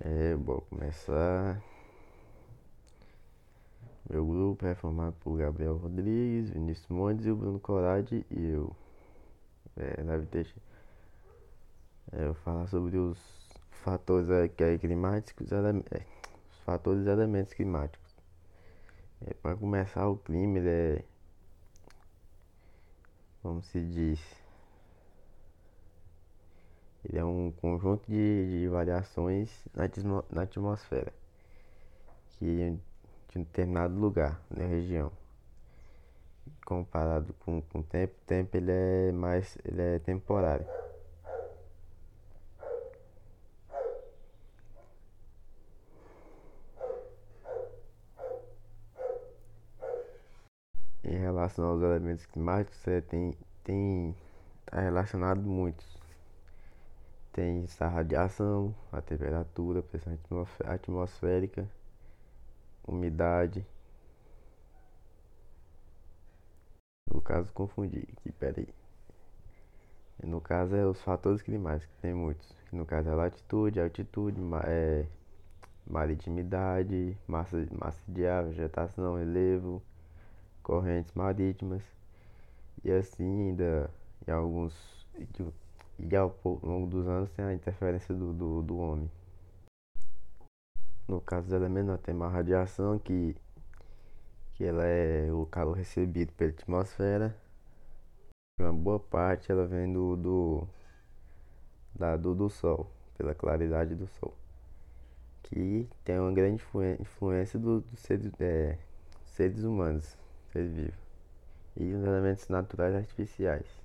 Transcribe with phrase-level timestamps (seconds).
[0.00, 1.62] É, bom, começar.
[4.10, 8.74] Meu grupo é formado por Gabriel Rodrigues, Vinícius Montes e o Bruno Corade e eu.
[9.76, 10.52] É, deve ter.
[12.12, 13.18] É, eu falar sobre os
[13.70, 16.02] fatores é, climáticos, ele, é,
[16.50, 18.16] os fatores e elementos climáticos.
[19.24, 21.04] É, para começar, o clima ele é.
[23.42, 24.43] Como se diz?
[27.04, 29.84] Ele é um conjunto de, de variações na,
[30.30, 31.12] na atmosfera
[32.38, 32.78] que
[33.28, 35.10] de um determinado lugar na região.
[36.64, 40.66] Comparado com, com o tempo, o tempo ele é mais ele é temporário.
[51.02, 54.16] Em relação aos elementos climáticos, você tem, tem
[54.64, 56.03] tá relacionado muitos
[57.34, 60.16] tem a radiação, a temperatura, a pressão
[60.64, 61.68] atmosférica,
[62.86, 63.66] umidade.
[67.12, 68.68] No caso, confundi aqui, peraí.
[70.22, 72.54] No caso, é os fatores climáticos, tem muitos.
[72.70, 75.04] No caso, é latitude, altitude, é,
[75.84, 79.82] maritimidade, massa, massa de ar, vegetação, relevo,
[80.62, 81.82] correntes marítimas.
[82.84, 83.90] E assim, ainda
[84.26, 84.72] em alguns
[85.98, 89.10] e ao longo dos anos tem a interferência do, do, do homem.
[91.06, 93.36] No caso dos elementos, nós temos a radiação, que,
[94.54, 97.36] que ela é o calor recebido pela atmosfera.
[98.60, 100.68] Uma boa parte ela vem do, do,
[101.94, 104.34] da, do, do Sol, pela claridade do Sol.
[105.42, 106.62] Que tem uma grande
[107.00, 108.78] influência dos do seres, é,
[109.26, 110.16] seres humanos,
[110.52, 111.04] seres vivos.
[111.76, 113.83] E os elementos naturais artificiais.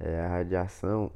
[0.00, 1.10] É, a radiação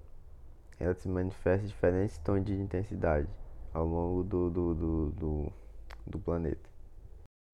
[0.78, 3.28] ela se manifesta em diferentes tons de intensidade
[3.74, 5.52] ao longo do, do, do, do,
[6.06, 6.68] do planeta,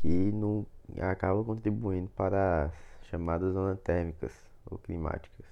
[0.00, 0.66] que não,
[1.00, 4.32] acaba contribuindo para as chamadas zonas térmicas
[4.66, 5.46] ou climáticas.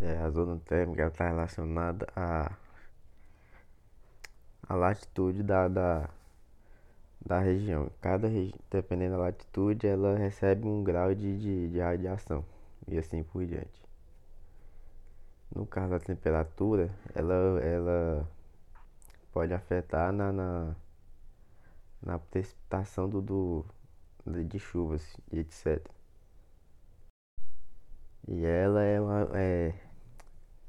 [0.00, 2.56] É, a zona térmica está relacionada à,
[4.68, 6.08] à latitude da, da,
[7.24, 7.90] da região.
[8.00, 12.44] Cada região, dependendo da latitude, ela recebe um grau de, de, de radiação
[12.88, 13.89] e assim por diante.
[15.54, 18.28] No caso da temperatura, ela, ela
[19.32, 20.76] pode afetar na, na,
[22.00, 23.64] na precipitação do, do,
[24.44, 25.84] de chuvas e etc.
[28.28, 29.74] E ela é, uma, é,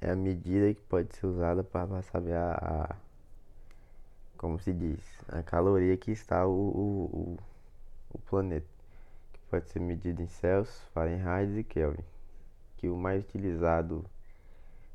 [0.02, 2.96] é a medida que pode ser usada para saber a, a,
[4.36, 7.38] como se diz, a caloria que está o, o, o,
[8.14, 8.66] o planeta,
[9.32, 12.04] que pode ser medida em Celsius, Fahrenheit e Kelvin,
[12.78, 14.04] que o mais utilizado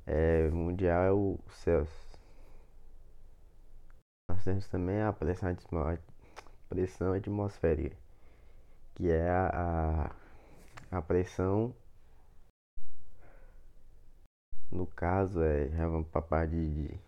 [0.06, 2.06] é, mundial é o Celsius.
[4.30, 5.56] Nós temos também a pressão,
[6.68, 7.96] pressão atmosférica,
[8.94, 10.10] que é a,
[10.90, 11.74] a, a pressão.
[14.70, 17.00] No caso, é, já vamos para a parte de,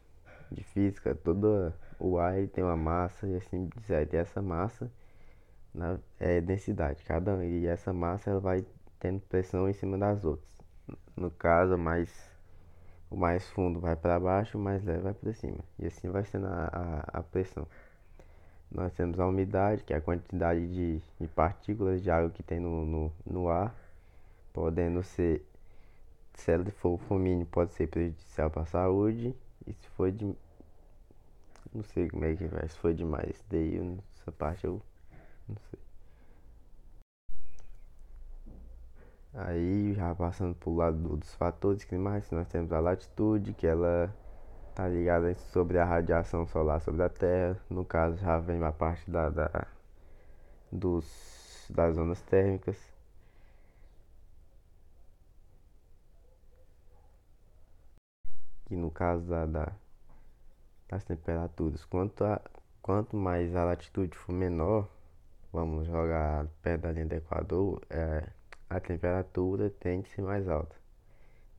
[0.51, 4.91] de física, todo o ar tem uma massa e assim dizer, essa massa
[5.75, 8.65] na, é densidade, cada e essa massa ela vai
[9.01, 10.49] tendo pressão em cima das outras.
[11.17, 12.38] No caso, mais
[13.11, 15.59] o mais fundo vai para baixo, o mais leve vai para cima.
[15.79, 17.67] E assim vai sendo a, a, a, pressão.
[18.71, 22.61] Nós temos a umidade, que é a quantidade de, de partículas de água que tem
[22.61, 23.75] no, no, no ar,
[24.53, 25.43] podendo ser,
[26.35, 29.35] se ela for fumínio, pode ser prejudicial para a saúde.
[29.67, 30.35] E se for de.
[31.75, 33.79] Não sei como é que vai, se for demais, daí
[34.17, 34.81] essa parte eu
[35.49, 35.88] não sei.
[39.35, 44.15] Aí já passando pro lado dos fatores climáticos, nós temos a latitude, que ela
[44.75, 47.59] tá ligada sobre a radiação solar sobre a Terra.
[47.71, 49.67] No caso já vem a parte da, da
[50.73, 52.77] dos, das zonas térmicas.
[58.67, 59.73] Que no caso da, da
[60.89, 62.41] das temperaturas, quanto, a,
[62.81, 64.89] quanto mais a latitude for menor,
[65.53, 68.27] vamos jogar perto da linha do Equador, é,
[68.71, 70.77] a temperatura tende a ser mais alta.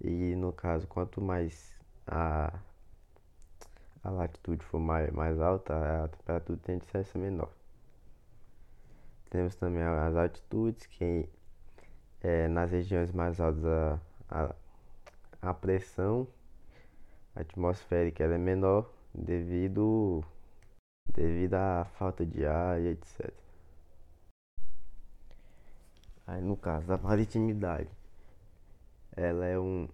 [0.01, 2.59] E no caso, quanto mais a,
[4.03, 7.51] a latitude for mais, mais alta, a temperatura tende a ser menor.
[9.29, 11.29] Temos também as altitudes, que
[12.21, 14.55] é, nas regiões mais altas a, a,
[15.41, 16.27] a pressão
[17.35, 20.23] atmosférica é menor devido,
[21.13, 23.31] devido à falta de ar e etc.
[26.29, 27.89] Aí no caso da maritimidade,
[29.17, 29.89] ela é um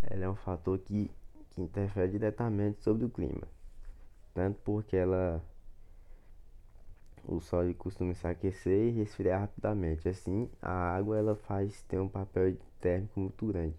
[0.00, 1.10] ela é um fator que,
[1.50, 3.46] que interfere diretamente sobre o clima,
[4.32, 5.44] tanto porque ela
[7.24, 10.08] o solo costuma se aquecer e resfriar rapidamente.
[10.08, 13.76] Assim, a água ela faz ter um papel térmico muito grande.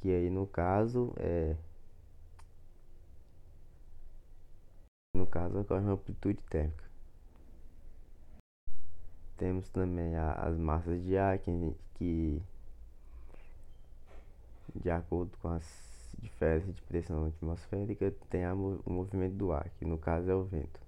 [0.00, 1.56] Que aí no caso é
[5.34, 6.84] no caso ocorre uma amplitude térmica.
[9.36, 12.42] Temos também a, as massas de ar que, que
[14.76, 19.98] de acordo com as diferenças de pressão atmosférica tem o movimento do ar, que no
[19.98, 20.80] caso é o vento.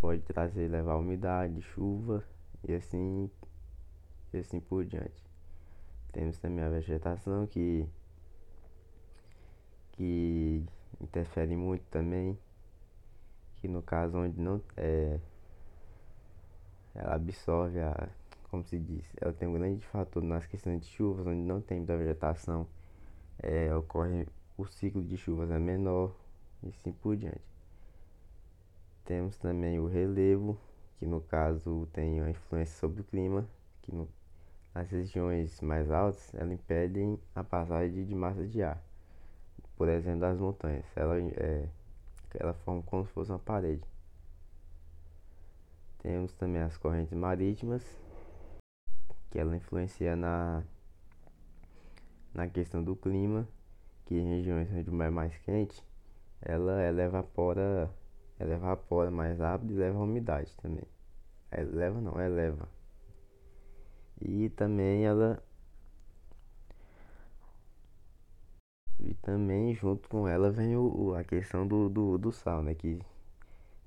[0.00, 2.24] Pode trazer levar umidade, chuva
[2.64, 3.30] e assim
[4.32, 5.24] e assim por diante.
[6.12, 7.88] Temos também a vegetação que
[9.92, 10.66] que
[11.04, 12.38] interfere muito também,
[13.56, 15.18] que no caso onde não é
[16.94, 18.08] ela absorve a
[18.54, 21.78] como se diz, ela tem um grande fator nas questões de chuvas, onde não tem
[21.78, 22.68] muita vegetação,
[23.42, 26.14] é, ocorre o ciclo de chuvas é menor
[26.62, 27.42] e assim por diante.
[29.04, 30.56] Temos também o relevo,
[31.00, 33.44] que no caso tem uma influência sobre o clima,
[33.82, 34.08] que no,
[34.72, 38.80] nas regiões mais altas ela impede a passagem de massa de ar,
[39.76, 41.68] por exemplo das montanhas, ela, é,
[42.34, 43.82] ela forma como se fosse uma parede.
[45.98, 47.82] Temos também as correntes marítimas,
[49.30, 50.62] que ela influencia na,
[52.32, 53.48] na questão do clima,
[54.04, 55.82] que em regiões onde o mar é mais quente,
[56.42, 57.90] ela, ela evapora,
[58.38, 60.84] ela evapora mais rápido e leva a umidade também.
[61.50, 62.68] Eleva não, eleva.
[64.20, 65.42] E também ela
[69.04, 72.74] E também junto com ela vem o, a questão do, do, do sal, né?
[72.74, 73.00] Que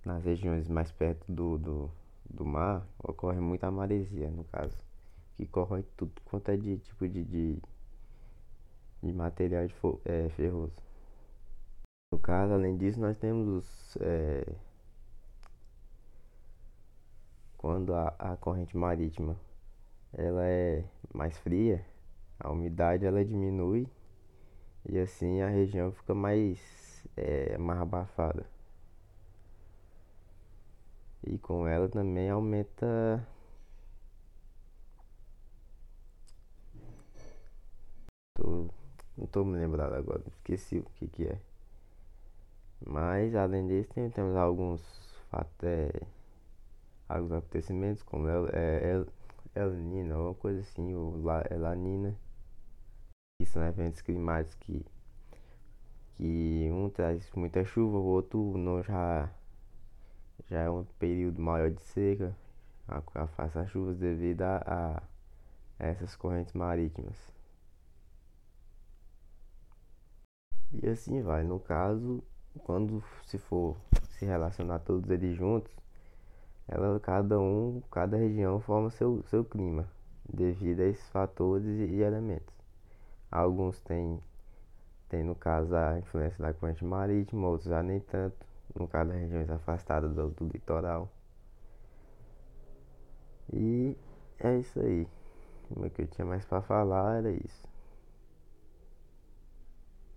[0.04, 1.92] nas regiões mais perto do, do,
[2.30, 4.76] do mar ocorre muita maresia, no caso
[5.38, 7.62] que corrói tudo quanto é de tipo de, de,
[9.04, 9.76] de material de
[10.06, 10.74] é, ferroso.
[12.12, 13.98] No caso, além disso, nós temos os.
[14.02, 14.44] É,
[17.58, 19.38] quando a, a corrente marítima
[20.14, 21.86] ela é mais fria,
[22.40, 23.88] a umidade ela diminui
[24.90, 26.60] e assim a região fica mais,
[27.16, 28.46] é, mais abafada.
[31.24, 33.28] E com ela também aumenta
[38.36, 38.68] Tô,
[39.18, 41.40] não tô me lembrando agora, esqueci o que que é.
[42.86, 44.82] Mas além disso tem, temos alguns
[45.30, 45.92] fatos, é,
[47.10, 49.08] alguns acontecimentos como El, é, El,
[49.56, 52.16] El Nino, alguma coisa assim, ou La, é Lanina,
[53.38, 54.86] que são eventos climáticos que,
[56.16, 59.30] que um traz muita chuva, o outro não já,
[60.50, 62.36] já é um período maior de seca,
[63.14, 65.04] afasta as chuvas devido a,
[65.80, 67.16] a essas correntes marítimas.
[70.74, 71.44] E assim vai.
[71.44, 72.24] No caso,
[72.64, 73.78] quando se for
[74.18, 75.72] se relacionar todos eles juntos,
[76.68, 79.88] ela, cada um, cada região forma seu, seu clima,
[80.28, 82.57] devido a esses fatores e elementos.
[83.32, 84.20] Alguns têm,
[85.10, 88.46] têm, no caso, a influência da corrente marítima, outros já nem tanto,
[88.76, 91.10] no caso das regiões afastadas do, do litoral.
[93.52, 93.96] E
[94.40, 95.08] é isso aí.
[95.72, 97.68] O que eu tinha mais para falar era isso.